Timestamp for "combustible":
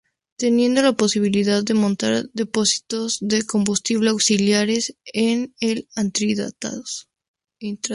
3.45-4.09